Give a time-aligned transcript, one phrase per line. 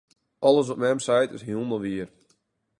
[0.41, 2.07] Alles wat mem seit, is hielendal wier.